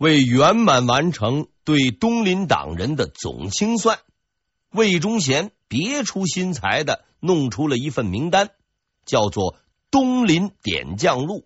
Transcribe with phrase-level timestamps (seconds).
[0.00, 3.98] 为圆满完成对东林党人的总清算，
[4.70, 8.48] 魏忠贤别出心裁的弄出了一份名单，
[9.04, 9.52] 叫做
[9.90, 11.40] 《东林点将录》。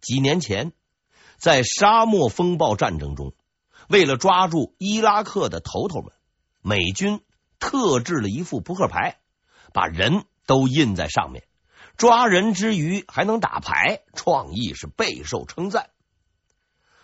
[0.00, 0.70] 几年前，
[1.38, 3.34] 在沙漠风暴战争中，
[3.88, 6.12] 为了抓住伊拉克的头头们，
[6.60, 7.20] 美军
[7.58, 9.18] 特制了一副扑克牌，
[9.72, 11.42] 把人都印在上面。
[11.96, 15.90] 抓人之余还能打牌，创意是备受称赞。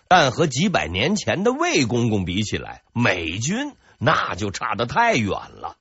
[0.08, 5.76] 但和几百年前的魏公公比起来，美军那就差得太远了。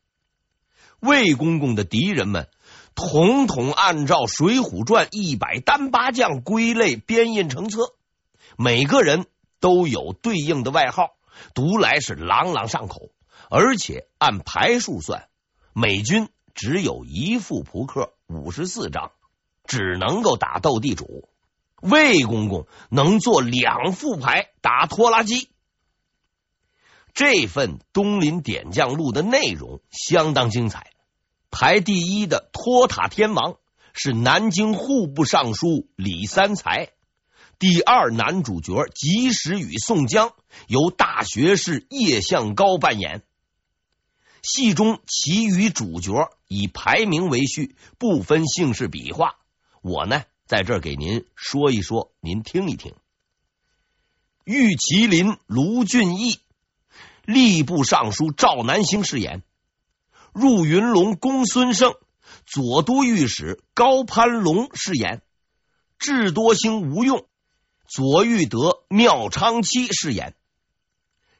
[0.99, 2.49] 魏公公的敌人们，
[2.93, 7.93] 统统按照《水浒传》一百单八将归类编印成册，
[8.57, 9.27] 每个人
[9.59, 11.11] 都有对应的外号，
[11.53, 13.11] 读来是朗朗上口。
[13.49, 15.29] 而且按牌数算，
[15.71, 19.11] 美军只有一副扑克，五十四张，
[19.63, 21.29] 只能够打斗地主。
[21.81, 25.49] 魏公公能做两副牌打拖拉机。
[27.13, 30.91] 这份《东林点将录》的内容相当精彩。
[31.49, 33.57] 排第一的托塔天王
[33.93, 36.89] 是南京户部尚书李三才，
[37.57, 40.33] 第二男主角及时雨宋江
[40.67, 43.23] 由大学士叶向高扮演。
[44.43, 49.37] 戏中其余主角以排名为序，不分姓氏笔画。
[49.81, 50.23] 我呢？
[50.47, 52.93] 在这儿给您说一说，您听一听。
[54.45, 56.39] 玉麒麟卢俊义，
[57.25, 59.41] 吏部尚书赵南星饰演；
[60.31, 61.95] 入云龙公孙胜，
[62.45, 65.19] 左都御史高攀龙饰演；
[65.99, 67.27] 智多星吴用，
[67.85, 70.33] 左玉德妙昌期饰演。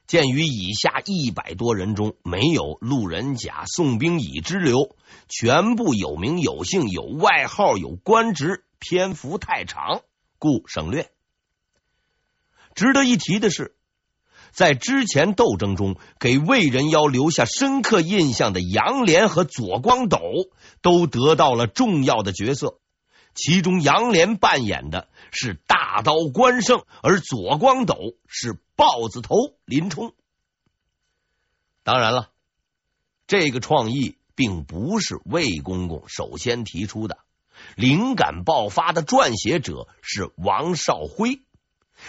[0.06, 4.94] 鉴于以下一百多人中没有路人甲、宋兵乙之流，
[5.28, 8.66] 全部有名有姓、有外号、有官职。
[8.78, 10.02] 篇幅太长，
[10.38, 11.10] 故省略。
[12.74, 13.76] 值得一提的是，
[14.52, 20.20] 在之前斗争中给魏人妖留下深刻印象的杨连和左光斗
[20.80, 22.78] 都得到了重要的角色。
[23.34, 27.96] 其中，杨连扮演的是大刀关胜，而左光斗
[28.26, 29.34] 是豹子头
[29.64, 30.12] 林冲。
[31.84, 32.30] 当然了，
[33.26, 37.18] 这个创意并不是魏公公首先提出的。
[37.76, 41.42] 灵感爆发的撰写者是王绍辉，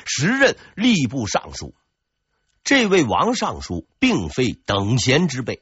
[0.05, 1.73] 时任吏部尚书。
[2.63, 5.61] 这位王尚书并非等闲之辈，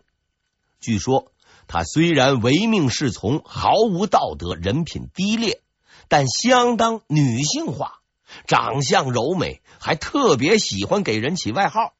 [0.79, 1.31] 据说
[1.67, 5.61] 他虽然唯命是从，毫无道德，人品低劣，
[6.07, 7.99] 但相当女性化，
[8.45, 11.93] 长相柔美，还特别喜欢给人起外号，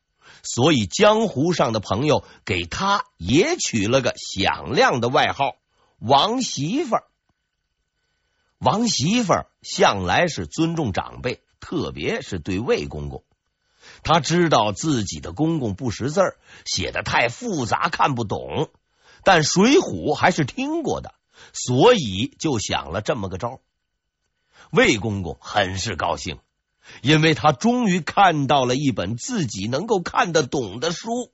[0.43, 5.55] 所以江湖上的朋友给他也取了个响亮的外号
[5.99, 7.03] “王媳妇儿”。
[8.59, 13.23] 王媳妇儿向来是尊重长辈，特别是对魏公公。
[14.03, 16.21] 他知道自己的公公不识字，
[16.65, 18.69] 写的太复杂看不懂，
[19.23, 21.13] 但《水浒》还是听过的，
[21.53, 23.59] 所以就想了这么个招。
[24.71, 26.39] 魏公公很是高兴，
[27.01, 31.31] 因为他终于看到了一本自己能够看得懂的书。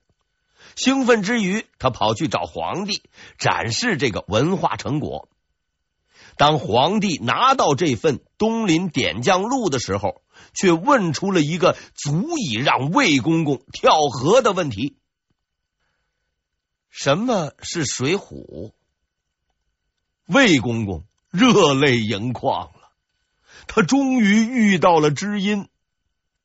[0.75, 3.01] 兴奋之余，他跑去找皇帝
[3.37, 5.29] 展示这个文化成果。
[6.37, 10.21] 当皇帝拿到这份《东林点将录》的时候，
[10.53, 14.97] 却问出了一个足以让魏公公跳河的问题：
[16.89, 18.69] 什么是《水浒》？
[20.27, 22.91] 魏公公热泪盈眶了，
[23.67, 25.67] 他终于遇到了知音。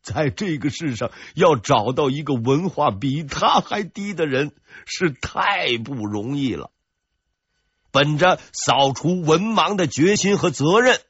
[0.03, 4.55] 在这个世上，要找到一个文化比他还低的人，
[4.87, 6.71] 是太不容易了。
[7.99, 11.01] 本着扫除文盲的决心和责任，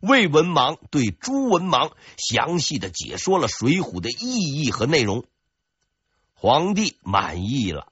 [0.00, 5.24] 魏文盲对朱文盲详细的解说了《水浒》的意义和内容。
[6.34, 7.88] 皇帝满意了，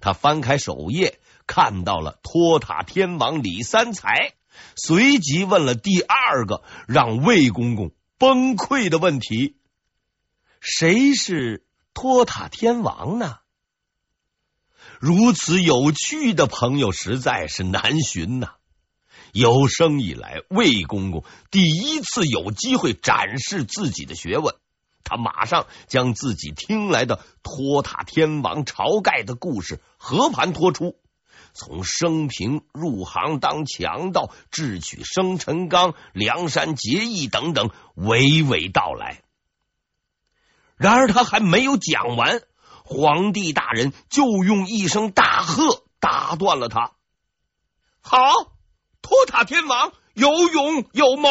[0.00, 1.18] 他翻开首页，
[1.48, 4.34] 看到了托塔天王李三才，
[4.76, 9.56] 随即问了第二个让魏公公崩溃的问题：
[10.60, 13.38] 谁是托塔天王呢？
[15.00, 18.52] 如此有趣的朋友实在是难寻呐！
[19.32, 24.54] 有生以来，魏公公第一次有机会展示自己的学问。
[25.04, 30.96] 他马上将自己听来的托塔天王晁盖的故事和盘托出，
[31.52, 39.22] 从生平、入行当强盗、智取生辰纲、梁山结义等等娓娓道来。
[40.76, 42.42] 然而他还没有讲完。
[42.86, 46.92] 皇帝大人就用一声大喝打断了他。
[48.00, 48.18] 好，
[49.02, 51.28] 托塔天王有勇有谋。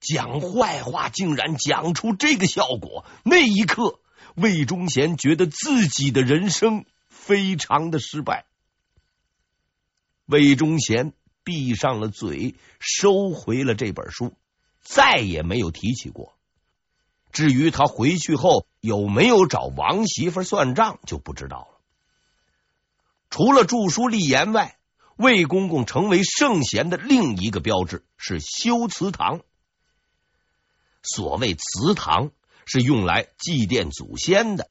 [0.00, 4.00] 讲坏话竟然讲出这个效果，那一刻，
[4.36, 8.46] 魏忠贤觉得自己的人生非常的失败。
[10.24, 11.12] 魏忠贤
[11.42, 14.34] 闭上了嘴，收回了这本书，
[14.80, 16.37] 再也没有提起过。
[17.32, 21.78] 至于他回去后有没有找王媳妇算账，就不知道了。
[23.30, 24.76] 除了著书立言外，
[25.16, 29.40] 魏公公成为圣贤的另一个标志是修祠堂。
[31.02, 32.30] 所谓祠堂
[32.64, 34.70] 是用来祭奠祖先的，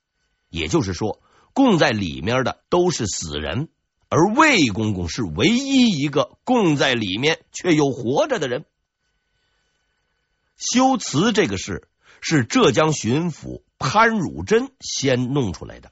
[0.50, 1.22] 也就是说，
[1.54, 3.70] 供在里面的都是死人，
[4.10, 8.66] 而魏公公是唯一一个供在里面却又活着的人。
[10.58, 11.88] 修祠这个事
[12.22, 15.92] 是浙江巡抚潘汝珍先弄出来的，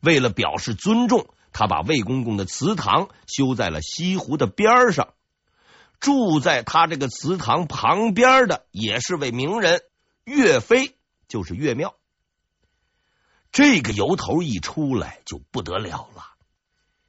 [0.00, 1.26] 为了表示尊重。
[1.54, 5.12] 他把魏公公的祠堂修在了西湖的边上，
[6.00, 9.82] 住在他这个祠堂旁边的也是位名人，
[10.24, 10.96] 岳飞，
[11.28, 11.94] 就是岳庙。
[13.50, 16.24] 这个由头一出来就不得了了，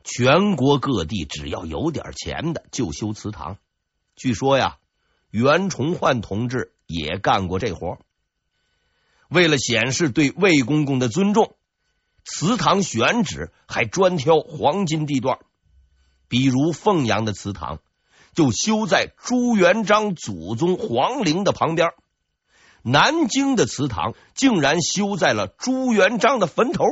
[0.04, 3.58] 全国各地只要有点钱的就修祠堂。
[4.18, 4.78] 据说呀，
[5.30, 7.98] 袁崇焕同志也干过这活。
[9.34, 11.56] 为了显示对魏公公的尊重。
[12.24, 15.40] 祠堂选址还专挑黄金地段，
[16.30, 17.80] 比如凤阳的祠堂
[18.34, 21.90] 就修在朱元璋祖宗皇陵的旁边，
[22.82, 26.86] 南京的祠堂竟然修在了朱元璋的坟头。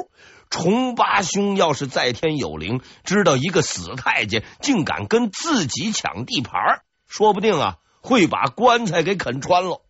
[0.50, 9.82] 崇八兄要是在天有灵，知道一个死太监竟敢跟自己抢地盘，说不定啊会把棺材给啃穿了。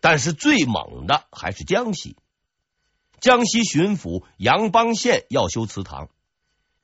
[0.00, 2.16] 但是最猛的还是江西。
[3.20, 6.08] 江西巡抚杨邦宪要修祠堂，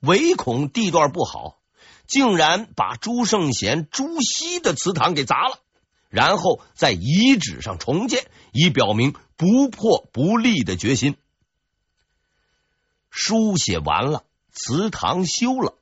[0.00, 1.58] 唯恐地段不好，
[2.06, 5.58] 竟然把朱圣贤朱熹的祠堂给砸了，
[6.10, 11.16] 然后在遗址上重建，以表明不破不立的决心。
[13.08, 15.78] 书写完了，祠堂修了，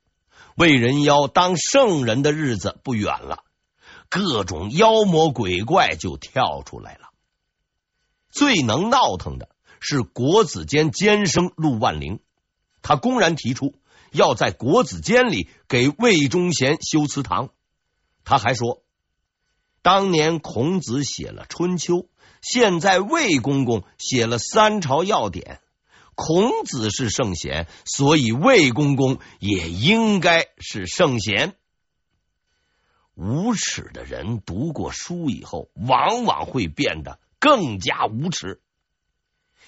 [0.55, 3.43] 魏人妖当圣人的日子不远了，
[4.07, 7.09] 各种妖魔鬼怪就跳出来了，
[8.35, 9.49] 最能闹腾的。
[9.87, 12.19] 是国子监监生陆万龄，
[12.81, 13.75] 他公然提出
[14.11, 17.49] 要在国子监里给魏忠贤修祠堂。
[18.23, 18.81] 他还说，
[19.83, 21.93] 当年孔子写了《春秋》，
[22.41, 25.59] 现在魏公公写了《三朝要典》。
[26.15, 31.53] 孔子是圣贤，所以魏公公也应该是圣贤。
[33.13, 38.61] 无耻的人读过书以后，往往会变得更加无耻。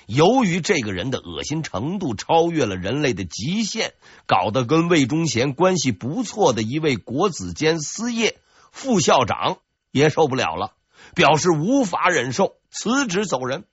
[0.06, 3.94] 由于这个人的恶心程度超越了人类的极限，
[4.26, 8.40] 搞得跟魏忠贤关系不错的一位国子监司业
[8.72, 9.58] 副校长
[9.92, 10.76] 也受不了了，
[11.14, 13.66] 表示无法忍受，辞职走人。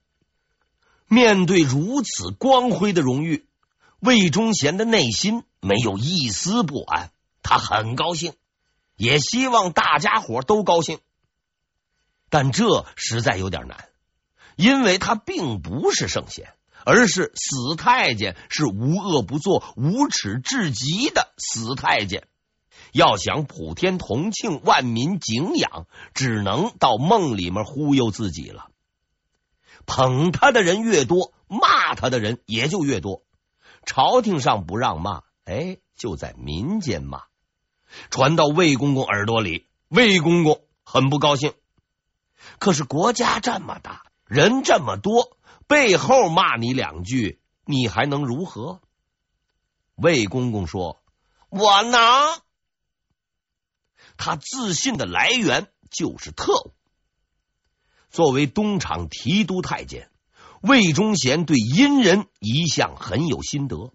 [1.06, 3.46] 面对如此光辉的荣誉，
[4.00, 7.12] 魏忠贤的内心没有一丝不安，
[7.42, 8.32] 他很高兴，
[8.96, 10.98] 也希望大家伙都高兴，
[12.34, 13.84] 但这实在有点难。
[14.56, 16.52] 因为他并不是圣贤，
[16.84, 22.26] 而是死太监，是无恶不作、无耻至极的死太监。
[22.90, 28.66] 要想普天同庆、万民敬仰，只能到梦里面忽悠自己了。
[29.86, 33.22] 捧他的人越多，骂他的人也就越多。
[33.86, 37.22] 朝廷上不让骂，哎，就在民间骂，
[38.10, 41.52] 传到魏公公耳朵里，魏公公很不高兴。
[42.58, 44.02] 可是国家这么大。
[44.26, 45.36] 人这么多，
[45.66, 48.80] 背后骂你两句，你还能如何？
[49.96, 51.02] 魏公公说
[51.50, 52.00] ：“我能。”
[54.16, 56.74] 他自信的来源就是特务。
[58.10, 60.10] 作为东厂提督太监，
[60.62, 63.92] 魏忠贤对阴人一向很有心得。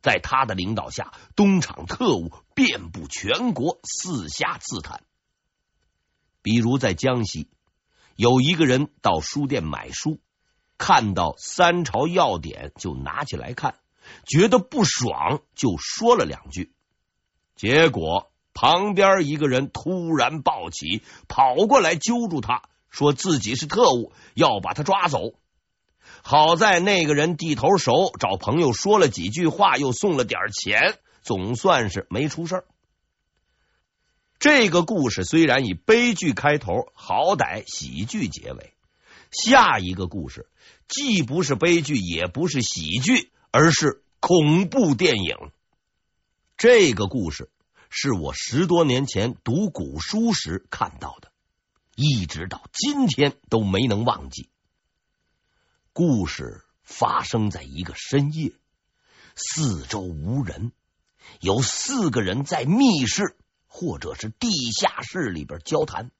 [0.00, 5.04] 在他的领导下，东厂特务遍布全国，四下刺探。
[6.40, 7.50] 比如在江西。
[8.18, 10.18] 有一个人到书店买书，
[10.76, 13.76] 看到《三朝要典》就拿起来看，
[14.26, 16.72] 觉得不爽，就说了两句。
[17.54, 25.34] 结果旁边一个人突然抱起，跑过来揪住他，说自己是特务，要把他抓走。
[26.24, 32.64] 好在那个人地头熟，找朋友说了几句话，又送了点钱，总算是没出事。
[34.38, 38.72] 这个故事虽然以悲剧开头，好歹喜剧结尾。
[39.32, 40.48] 下一个故事
[40.86, 45.36] 既不是悲剧，也不是喜剧，而是恐怖电影。
[46.56, 47.50] 这个故事
[47.90, 51.32] 是我十多年前读古书时看到的。
[51.96, 54.50] 一直到今天都没能忘记。
[55.92, 58.52] 故事发生在一个深夜，
[59.34, 60.70] 四周无人，
[61.40, 63.36] 有四个人在密室
[63.68, 66.10] 或者是地下室里边交谈，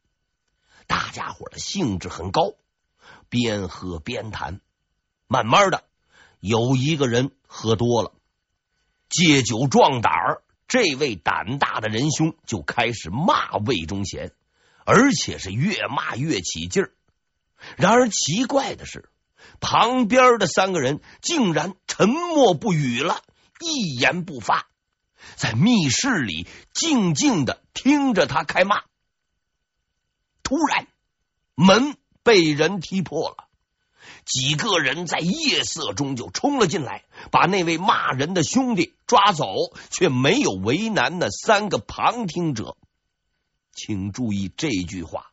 [0.87, 2.55] 大家伙的兴致很高，
[3.29, 4.61] 边喝边谈。
[5.27, 5.85] 慢慢的，
[6.41, 8.13] 有一个人喝多了，
[9.09, 10.13] 借酒壮胆，
[10.69, 14.33] 这位胆大的仁兄就开始骂魏忠贤，
[14.85, 16.93] 而且是越骂越起劲儿。
[17.77, 19.11] 然而奇怪的是，
[19.61, 23.23] 旁边的三个人竟然沉默不语了，
[23.61, 24.69] 一言不发，
[25.37, 28.83] 在密室里静静的听着他开骂。
[30.43, 30.87] 突然，
[31.55, 33.49] 门被人踢破了。
[34.25, 39.47] 几个人在夜色中就冲了进来，把那位骂人的兄弟抓走，
[39.91, 42.77] 却没有为难那三个旁听者。
[43.73, 45.31] 请注意这句话：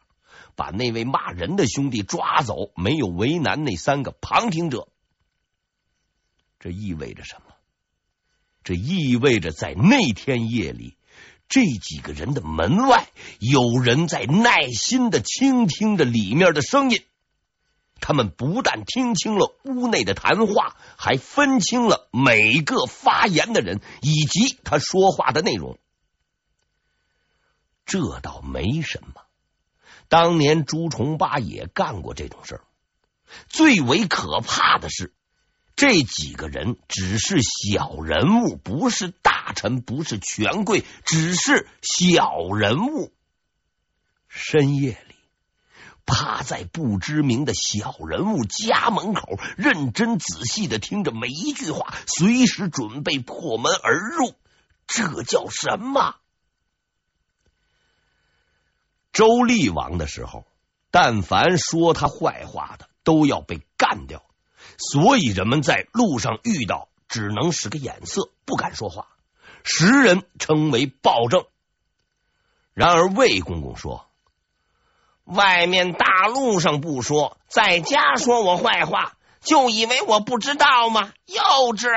[0.56, 4.88] 把那位骂人的兄弟抓走，没有为难那三个旁听者。
[6.60, 7.55] 这意味着什么？
[8.65, 10.98] 这意味着在那天夜里，
[11.48, 13.07] 这几个人的门外
[13.39, 17.03] 有人在耐心的倾听着里面的声音。
[18.01, 25.77] 他们不但听清了屋内的谈话，还分清了每个发言的人以及他说话的内容。
[27.86, 29.22] 这倒没什么，
[30.07, 32.62] 当年朱重八也干过这种事儿。
[33.48, 35.13] 最为可怕的是，
[35.75, 43.12] 这几个人只是小人物，不是大臣，不是权贵，只是小人物。
[44.27, 45.15] 深夜里。
[46.08, 54.36] 趴在不知名的小人物家门口，认真仔细的听着每一句话，随时准备破门而入，
[54.86, 56.15] 这叫什么？
[59.12, 60.46] 周厉王的时候，
[60.91, 64.24] 但凡说他坏话的，都要被干掉，
[64.77, 69.08] 所以人们在路上遇到，只能使个眼色，不敢说话，
[69.63, 71.46] 时人称为暴政。
[72.74, 74.08] 然而魏公公说。
[75.24, 81.13] 外面大路上不说，在家说我坏话，就以为我不知道吗？
[81.25, 81.41] 幼
[81.74, 81.89] 稚！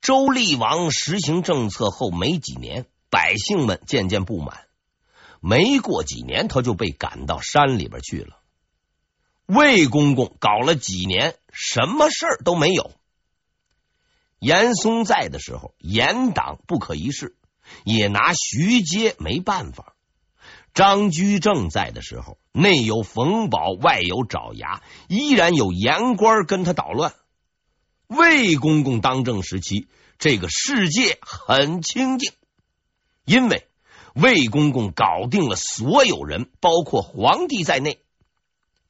[0.00, 4.66] 周厉王实行政策后没几年，百姓们渐渐不满。
[5.40, 8.38] 没过几年，他就被赶到山里边去了。
[9.46, 12.92] 魏公公搞了几年，什么事儿都没有。
[14.38, 17.36] 严嵩在的时候，严党不可一世，
[17.84, 19.94] 也拿徐阶没办法。
[20.74, 27.14] 张居正在的时候，内有冯保，外有爪牙，依然有言官跟他捣乱。
[28.06, 29.86] 魏公公当政时期，
[30.18, 32.32] 这个世界很清静，
[33.24, 33.66] 因为
[34.14, 38.01] 魏公公搞定了所有人，包括皇帝在内。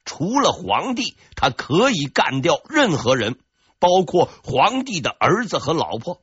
[0.05, 3.39] 除了皇帝，他可以干掉任何人，
[3.79, 6.21] 包括皇帝的儿子和老婆。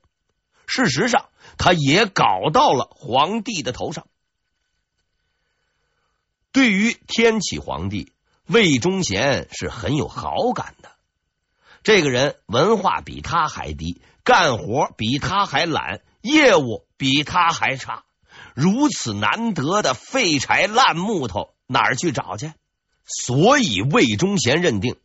[0.67, 4.07] 事实上，他也搞到了皇帝的头上。
[6.53, 8.13] 对于天启皇帝，
[8.47, 10.91] 魏忠贤是很有好感的。
[11.83, 18.05] 这个人文化比他还低，干活比他还懒，业务比他还差。
[18.55, 22.53] 如此难得的废柴烂木头，哪儿去找去？
[23.11, 24.97] 所以魏忠贤认定，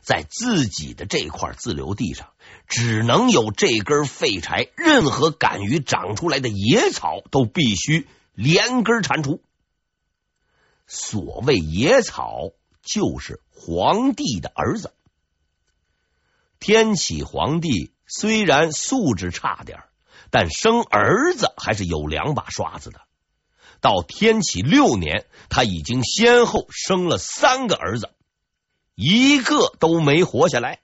[0.00, 2.30] 在自己的这块自留地上，
[2.66, 9.42] 只能有这根废柴，任何敢于长出来的野草，都必须连根铲除。
[10.86, 14.92] 所谓野草，就是皇帝的儿子。
[16.58, 19.84] 天启皇帝虽然素质差点，
[20.30, 23.02] 但生儿子还是有两把刷子的。
[23.82, 28.10] 到天启六年，他已经先后生了三个儿子，
[28.94, 30.78] 一个都没活下来。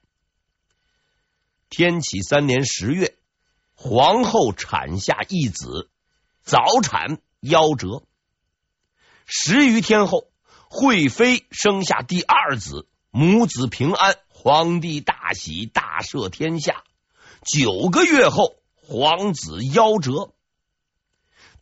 [1.71, 3.15] 天启三年十月，
[3.75, 5.89] 皇后产下一子，
[6.43, 8.03] 早产夭折。
[9.25, 10.33] 十余天后，
[10.69, 16.83] 惠妃生下第二子，母子平安，皇帝大喜，大赦天下。
[17.45, 20.33] 九个月后，皇子夭折。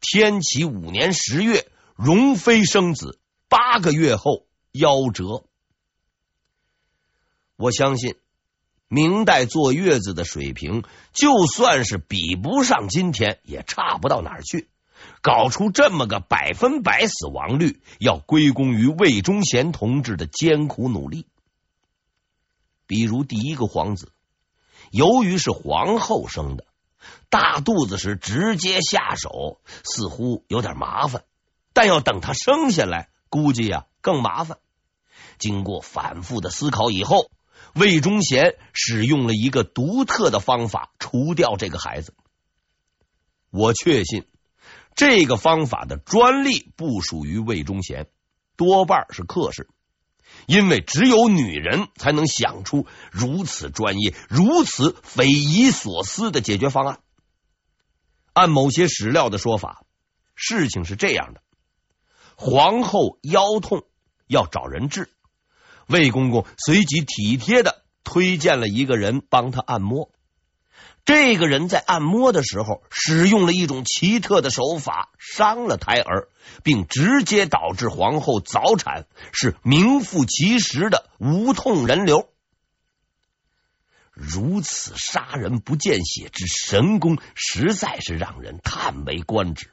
[0.00, 5.45] 天启五年十月，容妃生子，八个月后夭折。
[7.57, 8.17] 我相信，
[8.88, 14.69] 明代坐月子的水平，就算是比不上今天，也差不到哪儿去。
[15.23, 21.26] 搞出这么个百分百死亡率，要归功于魏忠贤同志的艰苦努力。
[22.87, 24.12] 比如第一个皇子，
[24.91, 26.65] 由于是皇后生的，
[27.29, 31.25] 大肚子时直接下手似乎有点麻烦，
[31.73, 34.59] 但要等他生下来估计呀更麻烦。
[35.39, 37.31] 经过反复的思考以后，
[37.75, 42.15] 魏忠贤使用了一个独特的方法除掉这个孩子。
[43.51, 44.27] 我确信
[44.95, 48.09] 这个方法的专利不属于魏忠贤，
[48.57, 49.69] 多半是客氏，
[50.47, 57.00] 因为只有女人才能想出如此专业、如此匪夷所思的解决方案。
[58.33, 59.85] 按某些史料的说法，
[60.35, 61.43] 事情是这样的：
[62.37, 63.85] 皇后腰痛
[64.26, 65.11] 要找人治。
[65.87, 70.11] 魏公公随即体贴的推荐了一个人帮她按摩。
[71.07, 76.29] 这个人在按摩的时候使用了一种奇特的手法，伤了胎儿，
[76.65, 82.29] 并直接导致皇后早产，是名副其实的无痛人流。
[84.11, 89.71] 如此杀人不见血之神功，实在是让人叹为观止。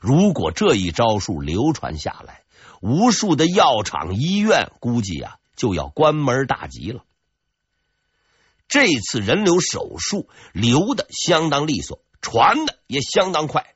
[0.00, 2.44] 如果这一招数流传下来，
[2.80, 7.04] 无数的药厂、医院估计啊就要关门大吉了。
[8.72, 13.66] 这次人流手术流的相当利索，传的也相当快。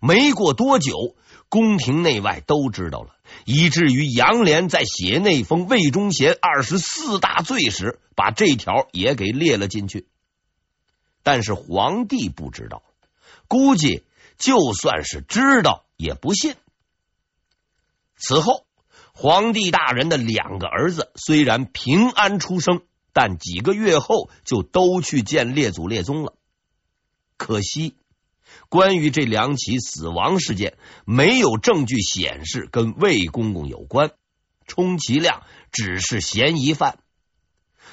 [0.00, 1.16] 没过多久，
[1.48, 10.06] 宫廷内外都知道了，以至于杨莲在写那封魏忠贤二十四大罪时，把这条也给列了进去。
[11.24, 12.84] 但是皇帝不知道，
[13.48, 14.04] 估计
[14.38, 16.54] 就算是知道也不信。
[18.16, 18.66] 此后，
[19.14, 26.34] 皇帝大人的两个儿子虽然平安出生，但几个月后就都去见列祖列宗了。
[27.36, 27.96] 可惜，
[28.68, 34.12] 关于这两起死亡事件，没有证据显示跟魏公公有关，
[34.66, 36.98] 充其量只是嫌疑犯。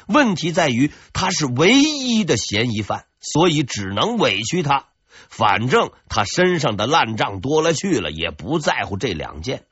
[0.08, 4.88] 问题在于他是唯一的嫌疑犯，所以只能委屈他。
[5.30, 9.66] 反正他身上的烂账多了去了，也不在乎这两件。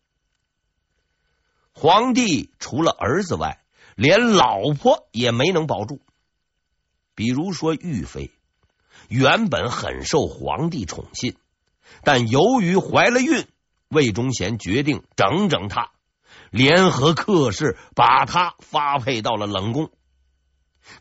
[1.72, 3.62] 皇帝除了儿子外，
[3.98, 6.00] 连老婆也没能保住。
[7.16, 8.30] 比如说玉妃，
[9.08, 11.36] 原本很受皇帝宠信，
[12.04, 13.48] 但由于怀了孕，
[13.88, 15.90] 魏忠贤决定整整她，
[16.52, 19.90] 联合客氏把她发配到了冷宫。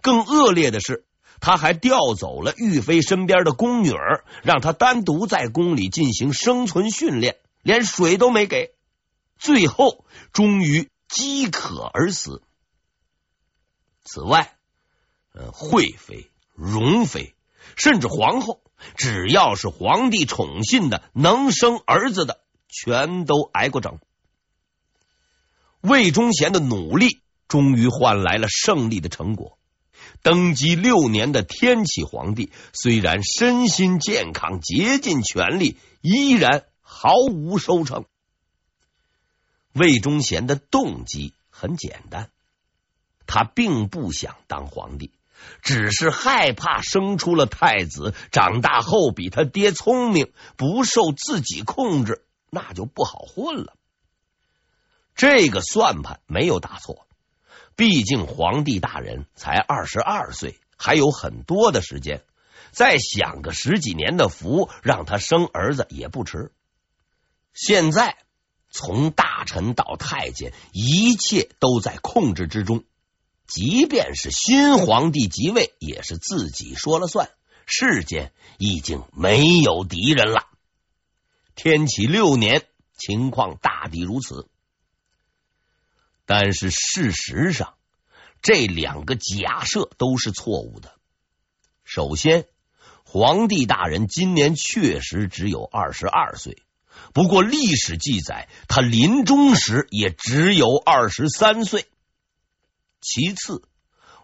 [0.01, 1.05] 更恶劣的是，
[1.39, 8.75] 他还调走了玉妃身边的宫女儿，让她单独在宫里进行生存训练，连水都没给。
[9.37, 12.43] 最后，终于饥渴而死。
[14.07, 14.57] 此外，
[15.35, 17.35] 呃，惠妃、容妃，
[17.77, 18.63] 甚至皇后，
[18.97, 23.99] 只要是皇帝宠信的、能生儿子的，全都挨过整。
[25.81, 29.59] 魏忠贤的努力，终于换来了胜利的成果。
[30.23, 38.05] 登基六年的天启皇帝，虽然身心健康，竭尽全力，依然毫无收成。
[39.73, 42.31] 魏忠贤的动机很简单，
[43.27, 45.13] 他并不想当皇帝，
[45.63, 53.75] 只是害怕生出了太子，长大后比他爹聪明，不受自己控制，那就不好混了。
[55.15, 57.07] 这个算盘没有打错，
[57.75, 62.23] 毕竟皇帝大人才二十二岁，还有很多的时间，
[62.71, 66.53] 再享个十几年的福，让他生儿子也不迟。
[67.53, 68.17] 现在。
[68.69, 72.85] 从大臣到太监，一切都在控制之中。
[73.47, 77.31] 即便是新皇帝即位，也是自己说了算。
[77.67, 80.47] 世间已经没有敌人了。
[81.55, 82.65] 天启六年，
[82.97, 84.49] 情况大抵如此。
[86.25, 87.75] 但是事实上，
[88.43, 90.93] 这两个假设都是错误的。
[91.85, 92.47] 首先，
[93.05, 96.63] 皇帝大人今年确实只有二十二岁。
[97.13, 101.87] 不过历史记载，他临终时也只有二十三岁。
[103.07, 103.63] 其次，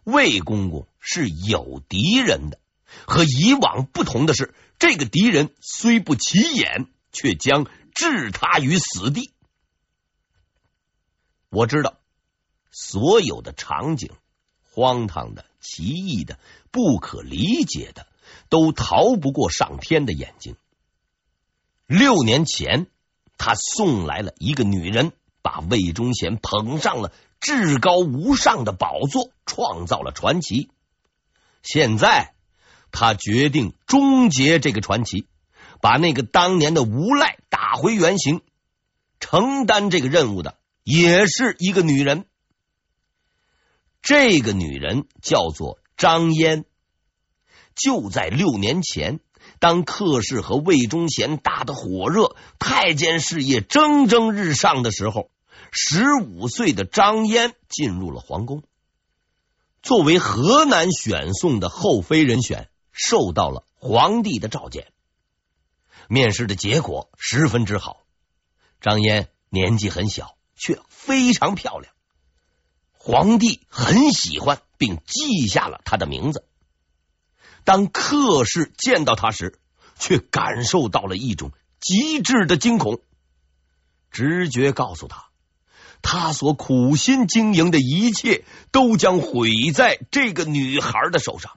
[0.03, 2.59] 魏公公是有敌人的，
[3.07, 9.33] 和以往不同的是，这个敌人虽不起眼，却将置他于死地。
[11.49, 12.01] 我知道，
[12.73, 14.11] 所有的场景，
[14.63, 16.41] 荒唐的、奇异的、
[16.73, 18.09] 不可理解的，
[18.49, 20.57] 都逃不过上天的眼睛。
[21.87, 22.89] 六年前，
[23.39, 27.13] 他送来了一个女人，把魏忠贤捧上了
[27.43, 30.71] 至高无上的宝座，创造了传奇。
[31.65, 32.35] 现在，
[32.93, 35.27] 他决定终结这个传奇，
[35.81, 38.43] 把那个当年的无赖打回原形。
[39.19, 42.27] 承担这个任务的也是一个女人，
[44.01, 46.65] 这个女人叫做张嫣。
[47.75, 49.21] 就在六年前。
[49.59, 55.31] 当客氏和魏忠贤打得火热，太监事业蒸蒸日上的时候，
[55.75, 58.63] 十五岁的张嫣进入了皇宫，
[59.83, 64.93] 作为河南选送的后妃人选，受到了皇帝的召见。
[66.09, 68.03] 面试的结果十分之好，
[68.83, 71.95] 张嫣年纪很小，却非常漂亮，
[72.93, 76.45] 皇帝很喜欢，并记下了她的名字。
[77.65, 79.59] 当客氏见到她时，
[79.99, 83.01] 却感受到了一种极致的惊恐。
[84.11, 85.31] 直觉告诉他，
[86.03, 91.53] 他所苦心经营的一切都将毁在这个女孩的手上。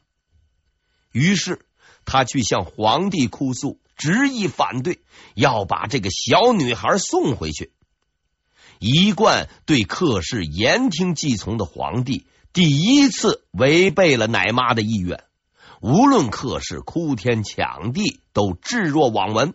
[1.11, 1.65] 于是，
[2.05, 4.99] 他去向皇帝哭诉，执意反对，
[5.33, 7.73] 要把这个小女孩送回去。
[8.79, 15.23] 一贯对客氏言听计从的皇帝，第一次违背了奶妈的意愿。
[15.81, 19.53] 无论客氏哭天抢地，都置若罔闻。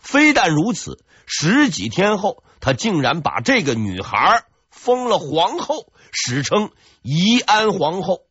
[0.00, 6.70] 非但如此，十几天后，他竟然把这个女孩封了皇后，史称
[7.02, 8.22] 宜安皇后。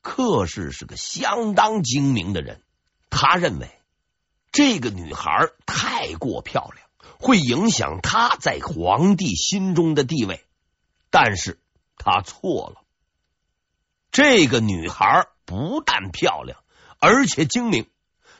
[0.00, 2.62] 客氏是个相当精明的人，
[3.10, 3.70] 他认为
[4.50, 10.44] 这个女孩太过漂亮，会影响他在皇帝心中的地位。
[11.10, 11.60] 但是
[11.96, 12.82] 他错了，
[14.10, 15.28] 这个女孩。
[15.44, 16.62] 不但漂亮，
[16.98, 17.86] 而且精明。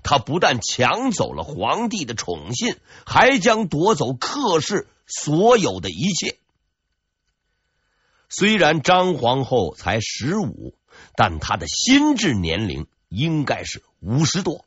[0.03, 6.39] 他不但抢走了皇帝的宠信，还将夺走客氏所有的一切。
[8.29, 10.75] 虽然张皇后才十五，
[11.15, 14.65] 但她的心智年龄应该是五十多。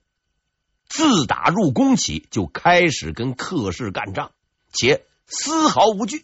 [0.87, 4.31] 自打入宫起，就开始跟客氏干仗，
[4.71, 6.23] 且丝毫无惧。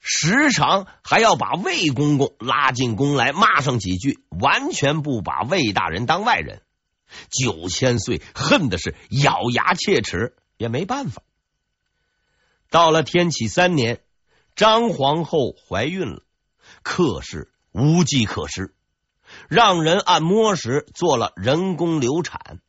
[0.00, 6.62] 时常还要把魏公公拉进宫来骂上几句，完全不把魏大人当外人。
[7.30, 11.22] 九千岁恨的是咬牙切齿，也没办法。
[12.70, 14.02] 到了天启三年，
[14.56, 16.22] 张皇后怀孕了，
[16.82, 18.74] 客氏无计可施，
[19.48, 22.60] 让人按摩时做了人工流产。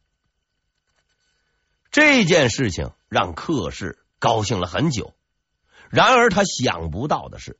[1.91, 5.15] 这件事情让客氏高兴了很久。
[5.89, 7.59] 然而，他想不到的是，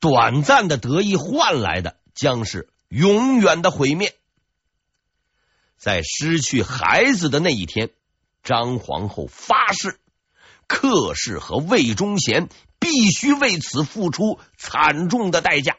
[0.00, 4.16] 短暂的得意换来的将是永远的毁灭。
[5.78, 7.90] 在失去孩子的那一天，
[8.42, 9.98] 张皇后发誓，
[10.66, 15.76] 克氏和魏忠贤必须为此付出惨重的代价。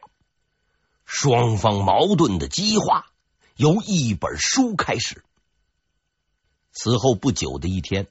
[1.06, 3.08] 双方矛盾的激化
[3.56, 5.24] 由一本书开始。
[6.72, 8.08] 此后不久的一天，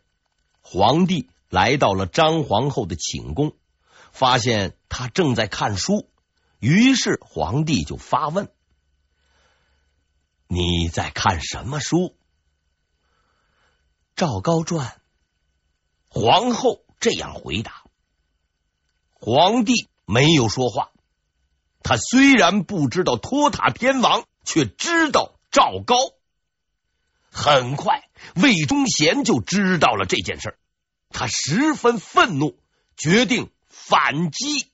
[0.60, 3.54] 皇帝来到了张皇后的寝宫。
[4.10, 6.08] 发现他正在看书，
[6.58, 8.50] 于是皇帝就发问
[10.48, 11.96] ：“你在看什么书？”
[14.16, 14.88] 《赵高传》。
[16.08, 17.84] 皇后这样回答。
[19.12, 20.90] 皇帝没有说话。
[21.82, 25.94] 他虽然不知道托塔天王，却知道赵高。
[27.30, 30.58] 很快，魏忠贤就知道了这件事，
[31.10, 32.58] 他十分愤怒，
[32.96, 33.50] 决定。
[33.68, 34.70] 反击。